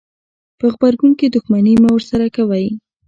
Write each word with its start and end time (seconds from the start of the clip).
په 0.59 0.65
غبرګون 0.73 1.11
کې 1.19 1.27
دښمني 1.35 1.73
مه 1.81 1.89
ورسره 1.93 2.25
کوئ. 2.35 2.65